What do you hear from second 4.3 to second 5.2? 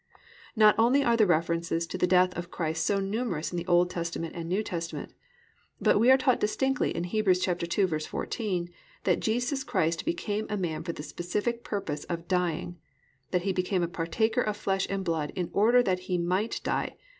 and New Testament,